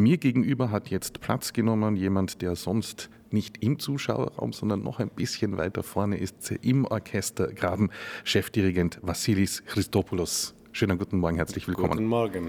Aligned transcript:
Mir 0.00 0.16
gegenüber 0.16 0.70
hat 0.70 0.88
jetzt 0.88 1.20
Platz 1.20 1.52
genommen 1.52 1.94
jemand, 1.94 2.40
der 2.40 2.56
sonst 2.56 3.10
nicht 3.30 3.62
im 3.62 3.78
Zuschauerraum, 3.78 4.54
sondern 4.54 4.82
noch 4.82 4.98
ein 4.98 5.10
bisschen 5.10 5.58
weiter 5.58 5.82
vorne 5.82 6.16
ist, 6.16 6.50
im 6.62 6.86
Orchestergraben, 6.86 7.90
Chefdirigent 8.24 8.98
Vassilis 9.02 9.62
Christopoulos. 9.66 10.54
Schönen 10.72 10.96
guten 10.96 11.18
Morgen, 11.18 11.36
herzlich 11.36 11.68
willkommen. 11.68 11.90
Guten 11.90 12.06
Morgen. 12.06 12.48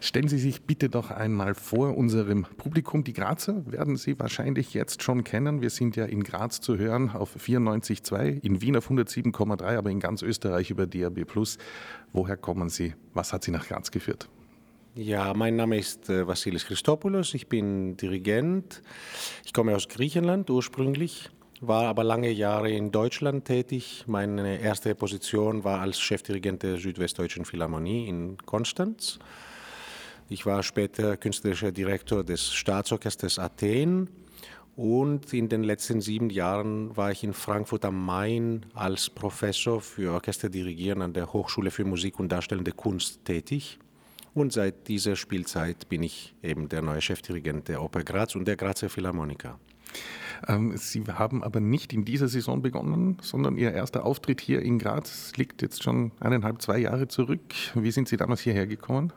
Stellen 0.00 0.26
Sie 0.26 0.38
sich 0.38 0.62
bitte 0.62 0.88
doch 0.88 1.12
einmal 1.12 1.54
vor 1.54 1.96
unserem 1.96 2.42
Publikum. 2.56 3.04
Die 3.04 3.12
Grazer 3.12 3.70
werden 3.70 3.96
Sie 3.96 4.18
wahrscheinlich 4.18 4.74
jetzt 4.74 5.04
schon 5.04 5.22
kennen. 5.22 5.62
Wir 5.62 5.70
sind 5.70 5.94
ja 5.94 6.06
in 6.06 6.24
Graz 6.24 6.60
zu 6.60 6.76
hören 6.76 7.10
auf 7.10 7.36
94.2, 7.36 8.42
in 8.42 8.60
Wien 8.60 8.76
auf 8.76 8.90
107,3, 8.90 9.78
aber 9.78 9.90
in 9.90 10.00
ganz 10.00 10.22
Österreich 10.22 10.70
über 10.70 10.88
DAB+. 10.88 11.24
Woher 12.12 12.36
kommen 12.36 12.68
Sie? 12.68 12.94
Was 13.12 13.32
hat 13.32 13.44
Sie 13.44 13.52
nach 13.52 13.68
Graz 13.68 13.92
geführt? 13.92 14.28
Ja, 14.96 15.34
mein 15.34 15.56
Name 15.56 15.78
ist 15.78 16.08
äh, 16.08 16.26
Vassilis 16.26 16.66
Christopoulos. 16.66 17.34
Ich 17.34 17.48
bin 17.48 17.96
Dirigent. 17.96 18.82
Ich 19.44 19.52
komme 19.52 19.74
aus 19.74 19.88
Griechenland 19.88 20.50
ursprünglich 20.50 21.30
war 21.60 21.84
aber 21.84 22.04
lange 22.04 22.30
Jahre 22.30 22.70
in 22.70 22.90
Deutschland 22.90 23.44
tätig. 23.44 24.04
Meine 24.06 24.60
erste 24.60 24.94
Position 24.94 25.64
war 25.64 25.80
als 25.80 26.00
Chefdirigent 26.00 26.62
der 26.62 26.76
Südwestdeutschen 26.76 27.44
Philharmonie 27.44 28.08
in 28.08 28.36
Konstanz. 28.38 29.18
Ich 30.28 30.46
war 30.46 30.62
später 30.62 31.16
künstlerischer 31.16 31.72
Direktor 31.72 32.24
des 32.24 32.52
Staatsorchesters 32.52 33.38
Athen 33.38 34.08
und 34.76 35.32
in 35.32 35.48
den 35.48 35.62
letzten 35.62 36.00
sieben 36.00 36.30
Jahren 36.30 36.96
war 36.96 37.12
ich 37.12 37.22
in 37.22 37.32
Frankfurt 37.32 37.84
am 37.84 38.04
Main 38.04 38.66
als 38.74 39.10
Professor 39.10 39.80
für 39.80 40.12
Orchesterdirigieren 40.12 41.02
an 41.02 41.12
der 41.12 41.32
Hochschule 41.32 41.70
für 41.70 41.84
Musik 41.84 42.18
und 42.18 42.30
Darstellende 42.30 42.72
Kunst 42.72 43.24
tätig. 43.24 43.78
Und 44.34 44.52
seit 44.52 44.88
dieser 44.88 45.14
Spielzeit 45.14 45.88
bin 45.88 46.02
ich 46.02 46.34
eben 46.42 46.68
der 46.68 46.82
neue 46.82 47.00
Chefdirigent 47.00 47.68
der 47.68 47.82
Oper 47.82 48.02
Graz 48.02 48.34
und 48.34 48.46
der 48.46 48.56
Grazer 48.56 48.90
Philharmoniker. 48.90 49.60
Ähm, 50.48 50.76
Sie 50.76 51.04
haben 51.04 51.44
aber 51.44 51.60
nicht 51.60 51.92
in 51.92 52.04
dieser 52.04 52.26
Saison 52.26 52.60
begonnen, 52.60 53.18
sondern 53.22 53.56
Ihr 53.56 53.72
erster 53.72 54.04
Auftritt 54.04 54.40
hier 54.40 54.60
in 54.60 54.78
Graz 54.80 55.32
liegt 55.36 55.62
jetzt 55.62 55.84
schon 55.84 56.10
eineinhalb, 56.18 56.60
zwei 56.60 56.78
Jahre 56.78 57.06
zurück. 57.06 57.54
Wie 57.74 57.92
sind 57.92 58.08
Sie 58.08 58.16
damals 58.16 58.40
hierher 58.40 58.66
gekommen? 58.66 59.12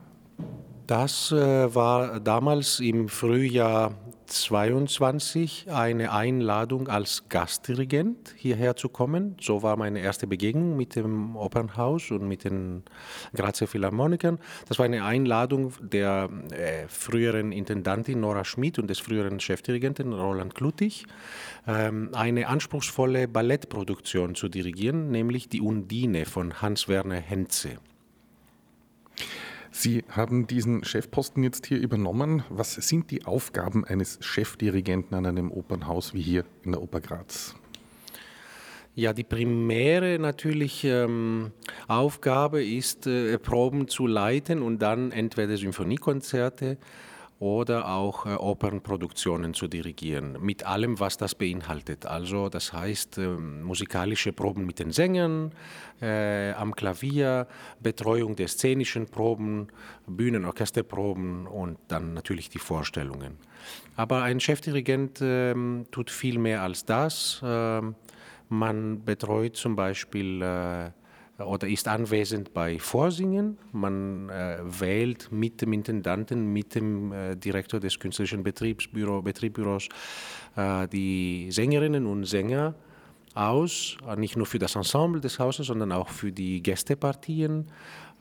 Das 0.88 1.34
äh, 1.34 1.76
war 1.76 2.22
damals 2.22 2.80
im 2.80 3.10
Frühjahr 3.10 3.94
22 4.28 5.68
eine 5.70 6.14
Einladung 6.14 6.88
als 6.88 7.28
Gastdirigent 7.28 8.34
hierher 8.38 8.78
zu 8.78 8.88
kommen. 8.88 9.36
So 9.42 9.64
war 9.64 9.76
meine 9.76 10.00
erste 10.00 10.28
Begegnung 10.28 10.78
mit 10.78 10.96
dem 10.96 11.36
Opernhaus 11.36 12.10
und 12.12 12.26
mit 12.26 12.46
den 12.46 12.84
Grazer 13.36 13.68
Philharmonikern. 13.68 14.40
Das 14.70 14.80
war 14.80 14.86
eine 14.86 15.04
Einladung 15.04 15.74
der 15.82 16.30
äh, 16.52 16.88
früheren 16.88 17.52
Intendantin 17.52 18.22
Nora 18.22 18.46
Schmidt 18.46 18.80
und 18.80 18.90
des 18.90 19.00
früheren 19.00 19.42
Chefdirigenten 19.42 20.14
Roland 20.14 20.56
Klutig, 20.56 21.06
ähm, 21.68 22.12
eine 22.14 22.48
anspruchsvolle 22.48 23.28
Ballettproduktion 23.28 24.36
zu 24.36 24.48
dirigieren, 24.48 25.12
nämlich 25.12 25.50
die 25.50 25.60
Undine 25.60 26.26
von 26.26 26.62
Hans-Werner 26.62 27.20
Henze. 27.20 27.78
Sie 29.80 30.04
haben 30.10 30.48
diesen 30.48 30.84
Chefposten 30.84 31.44
jetzt 31.44 31.68
hier 31.68 31.78
übernommen. 31.78 32.42
Was 32.50 32.74
sind 32.74 33.12
die 33.12 33.26
Aufgaben 33.26 33.86
eines 33.86 34.18
Chefdirigenten 34.22 35.16
an 35.16 35.28
einem 35.28 35.52
Opernhaus 35.52 36.16
wie 36.16 36.22
hier 36.24 36.46
in 36.64 36.72
der 36.72 36.82
Oper 36.82 37.00
Graz? 37.00 37.54
Ja, 38.96 39.14
die 39.14 39.24
primäre 39.24 40.18
natürlich 40.18 40.84
ähm, 40.84 41.52
Aufgabe 41.88 42.66
ist, 42.66 43.06
äh, 43.06 43.38
Proben 43.38 43.88
zu 43.88 44.08
leiten 44.08 44.64
und 44.64 44.80
dann 44.80 45.12
entweder 45.12 45.56
Symphoniekonzerte 45.58 46.80
oder 47.40 47.90
auch 47.90 48.26
äh, 48.26 48.30
Opernproduktionen 48.30 49.54
zu 49.54 49.68
dirigieren, 49.68 50.38
mit 50.42 50.66
allem, 50.66 51.00
was 51.00 51.18
das 51.18 51.36
beinhaltet. 51.36 52.06
Also 52.06 52.50
das 52.50 52.74
heißt 52.74 53.20
äh, 53.20 53.28
musikalische 53.28 54.34
Proben 54.34 54.66
mit 54.66 54.80
den 54.80 54.92
Sängern 54.92 55.52
äh, 56.02 56.52
am 56.54 56.76
Klavier, 56.76 57.48
Betreuung 57.80 58.36
der 58.36 58.48
szenischen 58.48 59.06
Proben, 59.06 59.68
Bühnen, 60.08 60.46
Orchesterproben 60.46 61.46
und 61.46 61.78
dann 61.88 62.14
natürlich 62.14 62.50
die 62.50 62.60
Vorstellungen. 62.60 63.38
Aber 63.96 64.24
ein 64.24 64.40
Chefdirigent 64.40 65.20
ähm, 65.22 65.86
tut 65.92 66.10
viel 66.10 66.40
mehr 66.40 66.64
als 66.64 66.86
das. 66.86 67.42
Ähm, 67.44 67.96
man 68.50 69.04
betreut 69.04 69.58
zum 69.58 69.76
Beispiel 69.76 70.42
äh, 70.42 70.92
oder 71.40 71.68
ist 71.68 71.88
anwesend 71.88 72.54
bei 72.54 72.80
Vorsingen. 72.80 73.58
Man 73.72 74.30
äh, 74.30 74.58
wählt 74.64 75.32
mit 75.32 75.62
dem 75.62 75.74
Intendanten, 75.74 76.52
mit 76.52 76.76
dem 76.76 77.12
äh, 77.12 77.36
Direktor 77.36 77.80
des 77.80 78.00
künstlerischen 78.00 78.44
Betriebsbüro, 78.44 79.22
Betriebsbüros 79.22 79.90
äh, 80.56 80.88
die 80.88 81.50
Sängerinnen 81.52 82.06
und 82.06 82.26
Sänger 82.26 82.74
aus, 83.38 83.98
äh, 84.08 84.16
nicht 84.16 84.36
nur 84.36 84.46
für 84.46 84.60
das 84.60 84.76
Ensemble 84.76 85.22
des 85.22 85.40
Hauses, 85.40 85.68
sondern 85.68 85.92
auch 85.92 86.10
für 86.10 86.32
die 86.32 86.62
Gästepartien. 86.62 87.68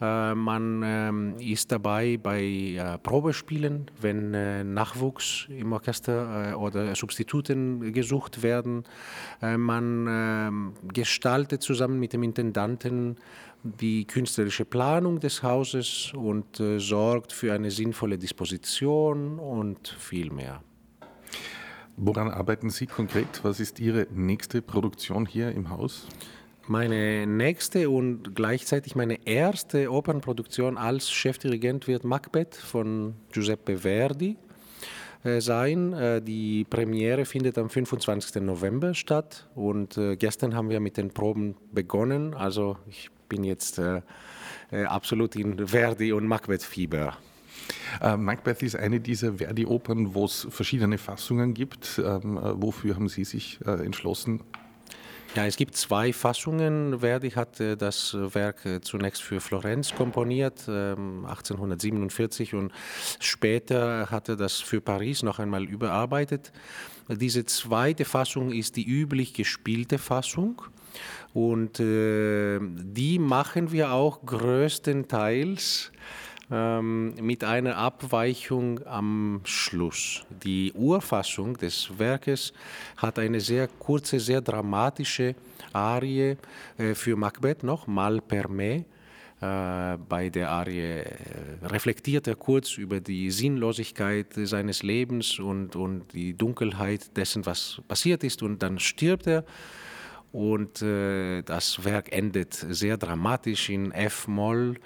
Äh, 0.00 0.34
man 0.34 0.82
ähm, 0.84 1.37
ist 1.38 1.72
dabei 1.72 2.19
bei 2.22 2.43
äh, 2.43 2.99
Probespielen, 2.99 3.91
wenn 4.00 4.75
Nachwuchs 4.75 5.47
im 5.49 5.72
Orchester 5.72 6.59
oder 6.59 6.94
Substituten 6.94 7.93
gesucht 7.93 8.43
werden. 8.43 8.84
man 9.41 10.06
ähm, 10.09 10.72
gestaltet 10.93 11.62
zusammen 11.62 11.99
mit 11.99 12.12
dem 12.12 12.22
Intendanten 12.22 13.16
die 13.62 14.06
künstlerische 14.06 14.65
Planung 14.65 15.19
des 15.19 15.43
Hauses 15.43 16.12
und 16.15 16.62
sorgt 16.78 17.32
für 17.32 17.53
eine 17.53 17.71
sinnvolle 17.71 18.19
Disposition 18.19 19.38
und 19.38 19.88
viel 19.88 20.31
mehr. 20.31 20.62
Woran 21.98 22.28
arbeiten 22.30 22.68
Sie 22.68 22.86
konkret? 22.86 23.40
Was 23.42 23.58
ist 23.58 23.80
Ihre 23.80 24.06
nächste 24.10 24.60
Produktion 24.60 25.24
hier 25.24 25.52
im 25.52 25.70
Haus? 25.70 26.06
Meine 26.66 27.26
nächste 27.26 27.88
und 27.88 28.34
gleichzeitig 28.34 28.96
meine 28.96 29.26
erste 29.26 29.90
Opernproduktion 29.90 30.76
als 30.76 31.10
Chefdirigent 31.10 31.86
wird 31.86 32.04
Macbeth 32.04 32.54
von 32.54 33.14
Giuseppe 33.32 33.78
Verdi 33.78 34.36
äh, 35.24 35.40
sein. 35.40 35.94
Äh, 35.94 36.20
die 36.20 36.64
Premiere 36.68 37.24
findet 37.24 37.56
am 37.56 37.70
25. 37.70 38.42
November 38.42 38.92
statt 38.92 39.48
und 39.54 39.96
äh, 39.96 40.16
gestern 40.16 40.54
haben 40.54 40.68
wir 40.68 40.80
mit 40.80 40.98
den 40.98 41.10
Proben 41.10 41.56
begonnen. 41.72 42.34
Also 42.34 42.76
ich 42.88 43.10
bin 43.28 43.42
jetzt 43.42 43.80
absolut 44.70 45.34
in 45.34 45.66
Verdi 45.66 46.12
und 46.12 46.28
Macbeth-Fieber. 46.28 47.16
Äh, 48.00 48.16
Macbeth 48.16 48.62
ist 48.62 48.76
eine 48.76 49.00
dieser 49.00 49.34
Verdi-Opern, 49.34 50.14
wo 50.14 50.24
es 50.24 50.47
verschiedene 50.50 50.98
Fassungen 50.98 51.54
gibt. 51.54 52.00
Ähm, 52.04 52.36
äh, 52.36 52.60
wofür 52.60 52.94
haben 52.94 53.08
Sie 53.08 53.24
sich 53.24 53.58
äh, 53.66 53.84
entschlossen? 53.84 54.42
Ja, 55.34 55.44
es 55.44 55.56
gibt 55.58 55.76
zwei 55.76 56.14
Fassungen. 56.14 57.00
Verdi 57.00 57.30
hat 57.30 57.60
äh, 57.60 57.76
das 57.76 58.14
Werk 58.14 58.64
äh, 58.64 58.80
zunächst 58.80 59.22
für 59.22 59.41
Florenz 59.41 59.94
komponiert, 59.94 60.66
1847, 60.66 62.52
ähm, 62.52 62.58
und 62.58 62.72
später 63.20 64.10
hat 64.10 64.30
er 64.30 64.36
das 64.36 64.60
für 64.60 64.80
Paris 64.80 65.22
noch 65.22 65.38
einmal 65.38 65.64
überarbeitet. 65.64 66.52
Diese 67.08 67.44
zweite 67.44 68.06
Fassung 68.06 68.50
ist 68.50 68.76
die 68.76 68.86
üblich 68.86 69.34
gespielte 69.34 69.98
Fassung. 69.98 70.62
Und 71.34 71.80
äh, 71.80 72.58
die 72.62 73.19
machen 73.19 73.70
wir 73.72 73.92
auch 73.92 74.25
größtenteils 74.25 75.92
ähm, 76.50 77.14
mit 77.20 77.44
einer 77.44 77.76
Abweichung 77.76 78.84
am 78.86 79.40
Schluss. 79.44 80.24
Die 80.30 80.72
Urfassung 80.74 81.56
des 81.56 81.98
Werkes 81.98 82.52
hat 82.96 83.18
eine 83.18 83.40
sehr 83.40 83.68
kurze, 83.68 84.20
sehr 84.20 84.40
dramatische 84.40 85.34
Arie 85.72 86.36
äh, 86.78 86.94
für 86.94 87.16
Macbeth 87.16 87.62
noch, 87.62 87.86
Mal 87.86 88.20
per 88.20 88.48
me. 88.48 88.84
Äh, 89.38 89.98
bei 90.08 90.30
der 90.30 90.50
Arie 90.50 91.00
äh, 91.00 91.04
reflektiert 91.64 92.26
er 92.26 92.36
kurz 92.36 92.78
über 92.78 93.00
die 93.00 93.30
Sinnlosigkeit 93.30 94.28
seines 94.32 94.82
Lebens 94.82 95.38
und, 95.38 95.76
und 95.76 96.12
die 96.14 96.34
Dunkelheit 96.34 97.14
dessen, 97.16 97.44
was 97.44 97.82
passiert 97.87 98.25
ist, 98.25 98.42
und 98.42 98.62
dann 98.62 98.78
stirbt 98.78 99.26
er. 99.26 99.44
Und 100.32 100.81
äh, 100.81 101.42
das 101.42 101.84
Werk 101.84 102.12
endet 102.12 102.54
sehr 102.54 102.96
dramatisch 102.96 103.69
in 103.69 103.92
F-Moll. 103.92 104.76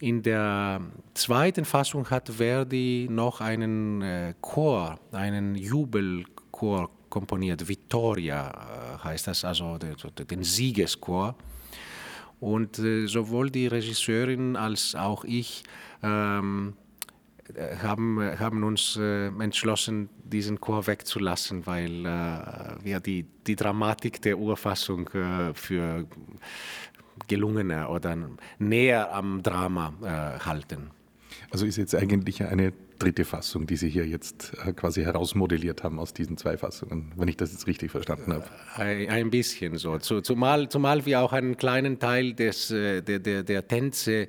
In 0.00 0.22
der 0.22 0.80
zweiten 1.14 1.64
Fassung 1.64 2.08
hat 2.08 2.28
Verdi 2.28 3.08
noch 3.10 3.40
einen 3.40 4.00
äh, 4.02 4.34
Chor, 4.40 5.00
einen 5.10 5.56
Jubelchor 5.56 6.90
komponiert. 7.08 7.68
Vittoria 7.68 8.50
äh, 8.50 9.04
heißt 9.04 9.26
das, 9.26 9.44
also 9.44 9.76
den, 9.76 10.44
Siegeschor. 10.44 11.34
Und 12.38 12.78
äh, 12.78 13.06
sowohl 13.06 13.50
die 13.50 13.66
Regisseurin 13.66 14.54
als 14.54 14.94
auch 14.94 15.24
ich 15.24 15.64
ähm, 16.04 16.74
haben, 17.82 18.20
haben 18.38 18.62
uns 18.62 18.96
entschlossen, 18.96 20.10
diesen 20.22 20.60
Chor 20.60 20.86
wegzulassen, 20.86 21.66
weil 21.66 22.04
äh, 22.04 22.84
wir 22.84 23.00
die, 23.00 23.24
die 23.46 23.56
Dramatik 23.56 24.20
der 24.20 24.38
Urfassung 24.38 25.08
äh, 25.08 25.54
für 25.54 26.06
gelungener 27.26 27.90
oder 27.90 28.16
näher 28.58 29.12
am 29.12 29.42
Drama 29.42 29.94
äh, 30.02 30.38
halten. 30.44 30.90
Also 31.50 31.66
ist 31.66 31.76
jetzt 31.76 31.94
eigentlich 31.94 32.42
eine 32.44 32.72
dritte 32.98 33.24
Fassung, 33.24 33.66
die 33.66 33.76
Sie 33.76 33.88
hier 33.88 34.06
jetzt 34.06 34.52
äh, 34.64 34.72
quasi 34.72 35.02
herausmodelliert 35.02 35.82
haben 35.82 35.98
aus 35.98 36.12
diesen 36.12 36.36
zwei 36.36 36.56
Fassungen, 36.56 37.12
wenn 37.16 37.28
ich 37.28 37.36
das 37.36 37.52
jetzt 37.52 37.66
richtig 37.66 37.90
verstanden 37.90 38.32
habe. 38.32 38.44
Ein, 38.76 39.30
bisschen 39.30 39.76
so. 39.78 39.98
Zumal, 39.98 40.68
zumal 40.68 41.06
wir 41.06 41.20
auch 41.20 41.32
einen 41.32 41.56
kleinen 41.56 41.98
Teil 41.98 42.34
des, 42.34 42.70
äh, 42.70 43.02
der, 43.02 43.18
der, 43.20 43.42
der 43.44 43.66
Tänze 43.66 44.28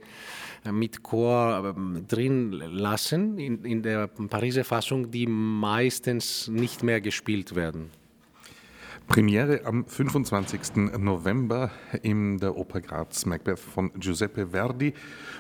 mit 0.71 1.03
Chor 1.03 1.73
ähm, 1.75 2.05
drin 2.07 2.51
lassen 2.51 3.37
in, 3.37 3.63
in 3.63 3.81
der 3.81 4.07
Pariser 4.07 4.63
Fassung, 4.63 5.09
die 5.11 5.25
meistens 5.25 6.47
nicht 6.47 6.83
mehr 6.83 7.01
gespielt 7.01 7.55
werden. 7.55 7.89
Premiere 9.09 9.65
am 9.65 9.85
25. 9.87 10.75
November 10.99 11.71
in 12.03 12.37
der 12.37 12.55
Oper 12.55 12.79
Graz 12.79 13.25
Macbeth 13.25 13.59
von 13.59 13.91
Giuseppe 13.99 14.49
Verdi 14.51 14.93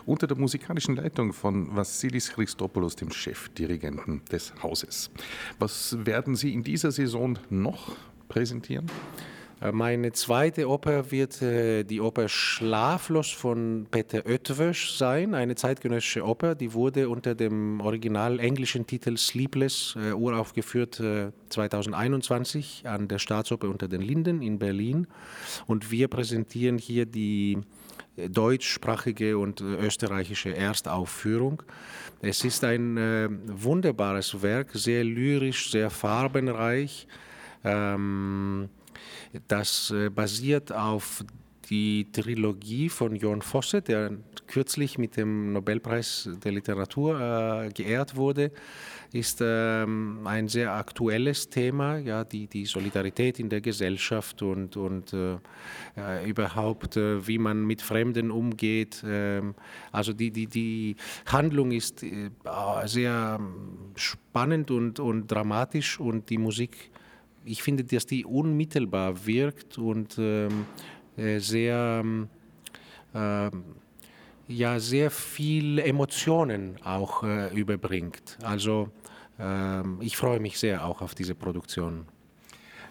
unter 0.07 0.25
der 0.25 0.37
musikalischen 0.37 0.95
Leitung 0.95 1.33
von 1.33 1.75
Vassilis 1.75 2.31
Christopoulos, 2.31 2.95
dem 2.95 3.11
Chefdirigenten 3.11 4.25
des 4.31 4.53
Hauses. 4.63 5.11
Was 5.59 5.95
werden 6.03 6.35
Sie 6.35 6.51
in 6.51 6.63
dieser 6.63 6.91
Saison 6.91 7.37
noch 7.51 7.95
präsentieren? 8.27 8.87
Äh, 9.61 9.71
meine 9.71 10.11
zweite 10.11 10.69
Oper 10.69 11.11
wird 11.11 11.41
äh, 11.41 11.83
die 11.83 12.01
Oper 12.01 12.29
Schlaflos 12.29 13.31
von 13.31 13.87
Peter 13.91 14.25
Oetwösch 14.25 14.91
sein, 14.91 15.35
eine 15.35 15.55
zeitgenössische 15.55 16.25
Oper, 16.25 16.55
die 16.55 16.73
wurde 16.73 17.09
unter 17.09 17.35
dem 17.35 17.81
original 17.81 18.39
englischen 18.39 18.87
Titel 18.87 19.17
Sleepless 19.17 19.97
äh, 19.97 20.13
uraufgeführt 20.13 21.01
2021 21.49 22.83
an 22.85 23.07
der 23.07 23.19
Staatsoper 23.19 23.69
unter 23.69 23.87
den 23.87 24.01
Linden 24.01 24.41
in 24.41 24.59
Berlin 24.59 25.07
und 25.67 25.91
wir 25.91 26.07
präsentieren 26.07 26.77
hier 26.77 27.05
die 27.05 27.57
deutschsprachige 28.15 29.37
und 29.37 29.61
österreichische 29.61 30.55
Erstaufführung. 30.55 31.63
Es 32.21 32.43
ist 32.43 32.63
ein 32.65 33.39
wunderbares 33.47 34.41
Werk, 34.41 34.71
sehr 34.73 35.05
lyrisch, 35.05 35.71
sehr 35.71 35.89
farbenreich. 35.89 37.07
Ähm, 37.63 38.69
das 39.47 39.91
äh, 39.91 40.09
basiert 40.09 40.71
auf 40.71 41.23
die 41.69 42.11
Trilogie 42.11 42.89
von 42.89 43.15
John 43.15 43.41
Fosse, 43.41 43.81
der 43.81 44.11
kürzlich 44.47 44.97
mit 44.97 45.17
dem 45.17 45.53
Nobelpreis 45.53 46.29
der 46.43 46.51
Literatur 46.51 47.19
äh, 47.19 47.69
geehrt 47.69 48.15
wurde, 48.15 48.51
ist 49.11 49.39
ähm, 49.41 50.21
ein 50.25 50.47
sehr 50.47 50.73
aktuelles 50.73 51.49
Thema, 51.49 51.97
ja, 51.97 52.23
die, 52.23 52.47
die 52.47 52.65
Solidarität 52.65 53.39
in 53.39 53.49
der 53.49 53.61
Gesellschaft 53.61 54.41
und, 54.41 54.77
und 54.77 55.13
äh, 55.13 55.37
äh, 55.97 56.27
überhaupt, 56.27 56.97
äh, 56.97 57.25
wie 57.27 57.37
man 57.37 57.65
mit 57.65 57.81
Fremden 57.81 58.31
umgeht. 58.31 59.03
Ähm, 59.05 59.55
also 59.91 60.13
die, 60.13 60.31
die, 60.31 60.47
die 60.47 60.95
Handlung 61.27 61.71
ist 61.71 62.03
äh, 62.03 62.29
sehr 62.85 63.39
spannend 63.95 64.71
und, 64.71 64.99
und 64.99 65.27
dramatisch 65.27 65.99
und 65.99 66.29
die 66.29 66.37
Musik 66.37 66.91
ich 67.45 67.63
finde, 67.63 67.83
dass 67.83 68.05
die 68.05 68.25
unmittelbar 68.25 69.25
wirkt 69.25 69.77
und 69.77 70.17
ähm, 70.17 70.65
äh, 71.17 71.39
sehr, 71.39 72.03
äh, 73.13 73.49
ja, 74.47 74.79
sehr 74.79 75.11
viel 75.11 75.79
Emotionen 75.79 76.77
auch 76.83 77.23
äh, 77.23 77.53
überbringt. 77.53 78.37
Also 78.43 78.89
ähm, 79.39 79.99
ich 80.01 80.17
freue 80.17 80.39
mich 80.39 80.59
sehr 80.59 80.85
auch 80.85 81.01
auf 81.01 81.15
diese 81.15 81.35
Produktion. 81.35 82.05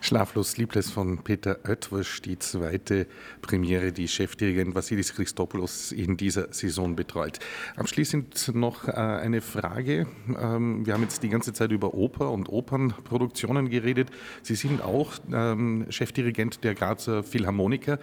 Schlaflos 0.01 0.57
Liebles 0.57 0.91
von 0.91 1.19
Peter 1.19 1.59
Oetwisch, 1.69 2.23
die 2.23 2.39
zweite 2.39 3.07
Premiere, 3.43 3.93
die 3.93 4.07
Chefdirigent 4.07 4.75
Vassilis 4.75 5.15
Christopoulos 5.15 5.93
in 5.93 6.17
dieser 6.17 6.53
Saison 6.53 6.95
betreut. 6.95 7.41
Abschließend 7.77 8.55
noch 8.55 8.87
äh, 8.87 8.93
eine 8.93 9.41
Frage. 9.41 10.07
Ähm, 10.41 10.87
wir 10.87 10.95
haben 10.95 11.03
jetzt 11.03 11.23
die 11.23 11.29
ganze 11.29 11.53
Zeit 11.53 11.73
über 11.73 11.95
Oper 11.95 12.31
und 12.31 12.49
Opernproduktionen 12.49 13.71
geredet. 13.71 14.11
Sie 14.43 14.55
sind 14.55 14.83
auch 14.83 15.15
ähm, 15.33 15.87
Chefdirigent 15.91 16.63
der 16.63 16.75
Grazer 16.75 17.25
Philharmoniker. 17.25 17.99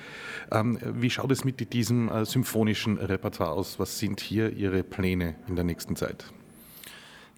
Ähm, 0.52 0.78
wie 0.84 1.10
schaut 1.10 1.32
es 1.32 1.46
mit 1.46 1.74
diesem 1.74 2.10
äh, 2.10 2.26
symphonischen 2.26 2.98
Repertoire 2.98 3.52
aus? 3.52 3.80
Was 3.80 4.00
sind 4.00 4.20
hier 4.20 4.52
Ihre 4.52 4.84
Pläne 4.84 5.36
in 5.48 5.56
der 5.56 5.64
nächsten 5.64 5.96
Zeit? 5.96 6.26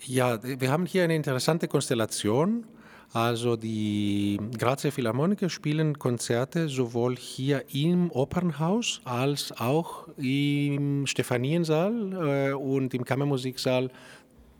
Ja, 0.05 0.39
wir 0.43 0.71
haben 0.71 0.85
hier 0.85 1.03
eine 1.03 1.15
interessante 1.15 1.67
Konstellation. 1.67 2.65
Also 3.13 3.55
die 3.55 4.37
Grazer 4.57 4.91
Philharmoniker 4.91 5.49
spielen 5.49 5.97
Konzerte 5.97 6.67
sowohl 6.67 7.15
hier 7.15 7.63
im 7.73 8.11
Opernhaus 8.11 9.01
als 9.05 9.53
auch 9.57 10.07
im 10.17 11.07
Stephaniensaal 11.07 12.49
äh, 12.49 12.53
und 12.53 12.93
im 12.93 13.05
Kammermusiksaal 13.05 13.89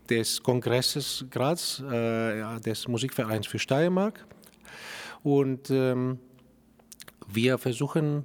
des 0.08 0.42
Kongresses 0.42 1.26
Graz, 1.30 1.80
äh, 1.80 2.58
des 2.60 2.88
Musikvereins 2.88 3.46
für 3.46 3.58
Steiermark. 3.58 4.24
Und 5.22 5.70
ähm, 5.70 6.18
wir 7.26 7.58
versuchen 7.58 8.24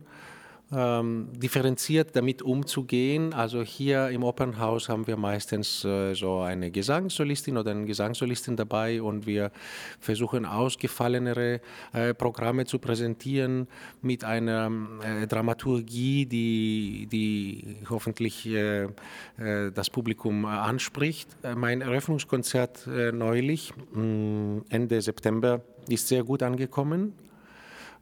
ähm, 0.75 1.27
differenziert 1.33 2.15
damit 2.15 2.41
umzugehen. 2.41 3.33
Also 3.33 3.61
hier 3.63 4.09
im 4.09 4.23
Opernhaus 4.23 4.89
haben 4.89 5.07
wir 5.07 5.17
meistens 5.17 5.83
äh, 5.85 6.13
so 6.13 6.39
eine 6.39 6.71
Gesangssolistin 6.71 7.57
oder 7.57 7.71
einen 7.71 7.85
Gesangssolistin 7.85 8.55
dabei 8.55 9.01
und 9.01 9.25
wir 9.25 9.51
versuchen 9.99 10.45
ausgefallenere 10.45 11.61
äh, 11.93 12.13
Programme 12.13 12.65
zu 12.65 12.79
präsentieren 12.79 13.67
mit 14.01 14.23
einer 14.23 14.71
äh, 15.03 15.27
Dramaturgie, 15.27 16.25
die, 16.25 17.07
die 17.11 17.77
hoffentlich 17.89 18.45
äh, 18.45 18.83
äh, 18.83 19.71
das 19.73 19.89
Publikum 19.89 20.45
anspricht. 20.45 21.29
Äh, 21.43 21.55
mein 21.55 21.81
Eröffnungskonzert 21.81 22.87
neulich, 23.13 23.73
mm, 23.93 24.59
Ende 24.69 25.01
September, 25.01 25.61
ist 25.87 26.07
sehr 26.07 26.23
gut 26.23 26.43
angekommen 26.43 27.13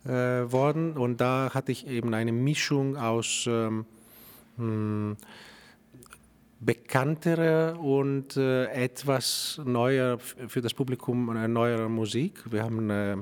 äh, 0.05 0.09
worden 0.51 0.97
und 0.97 1.21
da 1.21 1.51
hatte 1.53 1.71
ich 1.71 1.87
eben 1.87 2.13
eine 2.13 2.31
Mischung 2.31 2.97
aus 2.97 3.45
ähm, 3.47 3.85
hm, 4.57 5.17
bekannterer 6.59 7.79
und 7.79 8.37
äh, 8.37 8.65
etwas 8.67 9.59
neuer 9.65 10.19
für 10.19 10.61
das 10.61 10.73
Publikum 10.73 11.35
äh, 11.35 11.47
neuerer 11.47 11.89
Musik. 11.89 12.43
Wir 12.51 12.63
haben 12.63 12.89
äh, 12.89 13.17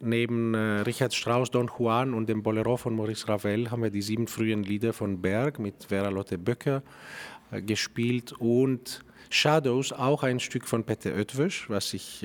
neben 0.00 0.54
äh, 0.54 0.80
Richard 0.80 1.14
Strauss, 1.14 1.50
Don 1.50 1.70
Juan 1.78 2.14
und 2.14 2.28
dem 2.28 2.42
Bolero 2.42 2.76
von 2.76 2.94
Maurice 2.94 3.28
Ravel 3.28 3.70
haben 3.70 3.82
wir 3.82 3.90
die 3.90 4.02
sieben 4.02 4.26
frühen 4.26 4.62
Lieder 4.62 4.92
von 4.92 5.20
Berg 5.20 5.58
mit 5.58 5.84
Vera 5.84 6.10
Lotte 6.10 6.36
Böcker 6.36 6.82
äh, 7.50 7.62
gespielt 7.62 8.32
und 8.32 9.04
Shadows, 9.30 9.92
auch 9.92 10.22
ein 10.22 10.38
Stück 10.38 10.68
von 10.68 10.84
Peter 10.84 11.14
Oetwisch, 11.16 11.68
was 11.68 11.92
ich 11.94 12.24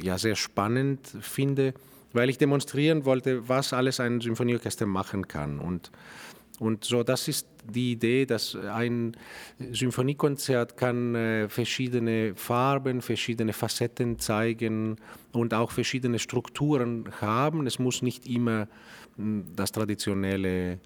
ja, 0.00 0.18
sehr 0.18 0.36
spannend 0.36 1.00
finde, 1.20 1.74
weil 2.12 2.30
ich 2.30 2.38
demonstrieren 2.38 3.04
wollte, 3.04 3.48
was 3.48 3.72
alles 3.72 4.00
ein 4.00 4.20
Symphonieorchester 4.20 4.86
machen 4.86 5.28
kann. 5.28 5.58
Und, 5.58 5.90
und 6.58 6.84
so, 6.84 7.02
das 7.02 7.28
ist 7.28 7.46
die 7.64 7.92
Idee, 7.92 8.26
dass 8.26 8.56
ein 8.56 9.16
Symphoniekonzert 9.58 10.76
kann 10.76 11.14
äh, 11.14 11.48
verschiedene 11.48 12.34
Farben, 12.34 13.02
verschiedene 13.02 13.52
Facetten 13.52 14.18
zeigen 14.18 14.96
und 15.32 15.52
auch 15.52 15.70
verschiedene 15.70 16.18
Strukturen 16.18 17.04
haben. 17.20 17.66
Es 17.66 17.78
muss 17.78 18.02
nicht 18.02 18.26
immer 18.26 18.68
hm, 19.16 19.44
das 19.54 19.72
traditionelle 19.72 20.78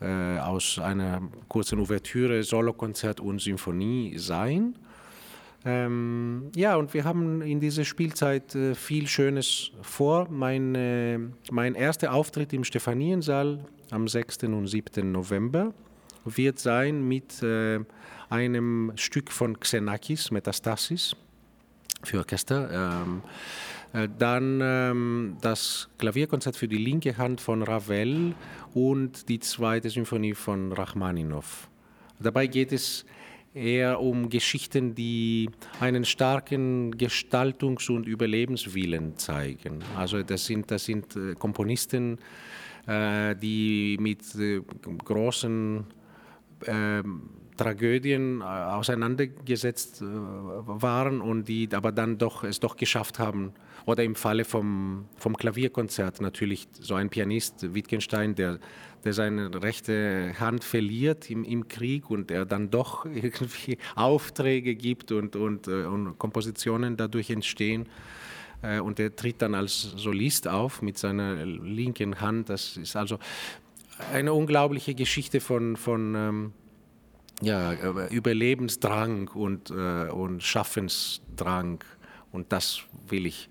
äh, 0.00 0.38
aus 0.38 0.78
einer 0.78 1.22
kurzen 1.48 1.78
Ouvertüre, 1.80 2.42
Solokonzert 2.42 3.20
und 3.20 3.40
Symphonie 3.40 4.18
sein, 4.18 4.76
ähm, 5.66 6.52
ja, 6.54 6.76
und 6.76 6.94
wir 6.94 7.02
haben 7.02 7.42
in 7.42 7.58
dieser 7.58 7.84
Spielzeit 7.84 8.54
äh, 8.54 8.76
viel 8.76 9.08
Schönes 9.08 9.72
vor. 9.82 10.28
Mein, 10.30 10.76
äh, 10.76 11.18
mein 11.50 11.74
erster 11.74 12.12
Auftritt 12.12 12.52
im 12.52 12.62
Stephaniensaal 12.62 13.64
am 13.90 14.06
6. 14.06 14.44
und 14.44 14.68
7. 14.68 15.10
November 15.10 15.74
wird 16.24 16.60
sein 16.60 17.06
mit 17.08 17.42
äh, 17.42 17.80
einem 18.30 18.92
Stück 18.94 19.32
von 19.32 19.58
Xenakis, 19.58 20.30
Metastasis, 20.30 21.16
für 22.04 22.18
Orchester. 22.18 23.02
Ähm, 23.02 23.22
äh, 23.92 24.08
dann 24.16 24.60
ähm, 24.62 25.36
das 25.40 25.88
Klavierkonzert 25.98 26.56
für 26.56 26.68
die 26.68 26.78
linke 26.78 27.18
Hand 27.18 27.40
von 27.40 27.64
Ravel 27.64 28.36
und 28.72 29.28
die 29.28 29.40
zweite 29.40 29.90
Symphonie 29.90 30.34
von 30.34 30.70
Rachmaninow. 30.72 31.68
Dabei 32.20 32.46
geht 32.46 32.70
es 32.70 33.04
eher 33.56 34.00
um 34.00 34.28
Geschichten, 34.28 34.94
die 34.94 35.48
einen 35.80 36.04
starken 36.04 36.94
Gestaltungs- 36.94 37.90
und 37.90 38.06
Überlebenswillen 38.06 39.16
zeigen. 39.16 39.82
Also 39.96 40.22
das 40.22 40.44
sind, 40.44 40.70
das 40.70 40.84
sind 40.84 41.16
äh, 41.16 41.34
Komponisten, 41.34 42.18
äh, 42.86 43.34
die 43.34 43.96
mit 43.98 44.34
äh, 44.34 44.60
großen 45.04 45.84
ähm, 46.66 47.22
Tragödien 47.56 48.42
auseinandergesetzt 48.42 50.02
waren 50.02 51.20
und 51.20 51.48
die 51.48 51.68
aber 51.72 51.92
dann 51.92 52.18
doch 52.18 52.44
es 52.44 52.60
doch 52.60 52.76
geschafft 52.76 53.18
haben. 53.18 53.52
Oder 53.86 54.02
im 54.02 54.16
Falle 54.16 54.44
vom, 54.44 55.06
vom 55.16 55.36
Klavierkonzert 55.36 56.20
natürlich 56.20 56.66
so 56.80 56.94
ein 56.94 57.08
Pianist, 57.08 57.72
Wittgenstein, 57.72 58.34
der, 58.34 58.58
der 59.04 59.12
seine 59.12 59.62
rechte 59.62 60.34
Hand 60.40 60.64
verliert 60.64 61.30
im, 61.30 61.44
im 61.44 61.68
Krieg 61.68 62.10
und 62.10 62.32
er 62.32 62.46
dann 62.46 62.70
doch 62.70 63.04
irgendwie 63.14 63.78
Aufträge 63.94 64.74
gibt 64.74 65.12
und, 65.12 65.36
und, 65.36 65.68
und 65.68 66.18
Kompositionen 66.18 66.96
dadurch 66.96 67.30
entstehen. 67.30 67.88
Äh, 68.62 68.80
und 68.80 68.98
er 68.98 69.14
tritt 69.14 69.42
dann 69.42 69.54
als 69.54 69.82
Solist 69.82 70.48
auf 70.48 70.82
mit 70.82 70.98
seiner 70.98 71.44
linken 71.44 72.20
Hand. 72.20 72.48
Das 72.50 72.76
ist 72.76 72.96
also 72.96 73.18
eine 74.12 74.32
unglaubliche 74.32 74.94
Geschichte 74.94 75.40
von, 75.40 75.76
von 75.76 76.14
ähm, 76.14 76.52
ja, 77.42 77.72
Überlebensdrang 78.08 79.28
und, 79.28 79.70
äh, 79.70 80.10
und 80.10 80.42
Schaffensdrang. 80.42 81.84
Und 82.32 82.52
das 82.52 82.80
will 83.08 83.26
ich 83.26 83.48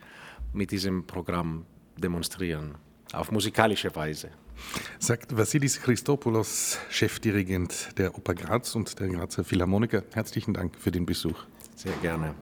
mit 0.53 0.71
diesem 0.71 1.05
Programm 1.05 1.65
demonstrieren, 1.97 2.75
auf 3.13 3.31
musikalische 3.31 3.95
Weise. 3.95 4.29
Sagt 4.99 5.35
Vassilis 5.35 5.81
Christopoulos, 5.81 6.79
Chefdirigent 6.89 7.89
der 7.97 8.15
Oper 8.15 8.33
Graz 8.33 8.73
und 8.75 8.97
der 8.99 9.09
Grazer 9.09 9.43
Philharmoniker. 9.43 10.03
Herzlichen 10.13 10.53
Dank 10.53 10.75
für 10.79 10.91
den 10.91 11.05
Besuch. 11.05 11.45
Sehr 11.75 11.93
gerne. 12.01 12.33